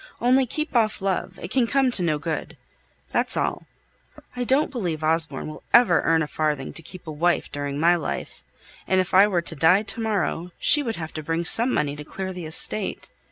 [0.19, 2.57] Only keep off love; it can come to no good.
[3.11, 3.67] That's all.
[4.35, 7.95] I don't believe Osborne will ever earn a farthing to keep a wife during my
[7.95, 8.43] life,
[8.87, 11.95] and if I were to die to morrow, she would have to bring some money
[11.95, 13.11] to clear the estate.